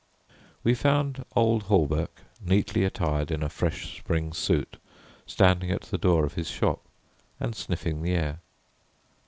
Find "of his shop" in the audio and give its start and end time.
6.25-6.81